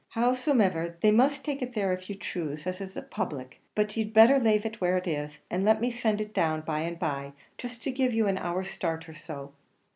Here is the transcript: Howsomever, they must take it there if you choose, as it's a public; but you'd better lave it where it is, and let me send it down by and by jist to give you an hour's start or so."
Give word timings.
Howsomever, 0.15 0.97
they 1.03 1.11
must 1.11 1.45
take 1.45 1.61
it 1.61 1.75
there 1.75 1.93
if 1.93 2.09
you 2.09 2.15
choose, 2.15 2.65
as 2.65 2.81
it's 2.81 2.95
a 2.95 3.03
public; 3.03 3.59
but 3.75 3.95
you'd 3.95 4.15
better 4.15 4.39
lave 4.39 4.65
it 4.65 4.81
where 4.81 4.97
it 4.97 5.05
is, 5.05 5.37
and 5.47 5.63
let 5.63 5.79
me 5.79 5.91
send 5.91 6.19
it 6.19 6.33
down 6.33 6.61
by 6.61 6.79
and 6.79 6.97
by 6.97 7.33
jist 7.59 7.83
to 7.83 7.91
give 7.91 8.11
you 8.11 8.25
an 8.25 8.39
hour's 8.39 8.71
start 8.71 9.07
or 9.07 9.13
so." 9.13 9.53